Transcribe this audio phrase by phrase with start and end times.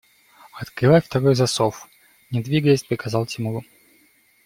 [0.59, 1.87] –Открой второй засов!–
[2.31, 3.63] не двигаясь, приказал Тимур.